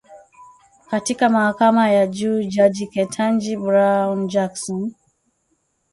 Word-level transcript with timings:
katika 0.89 1.29
mahakama 1.29 1.91
ya 1.91 2.07
juu 2.07 2.43
jaji 2.43 2.87
Ketanji 2.87 3.57
Brown 3.57 4.27
Jackson 4.27 4.93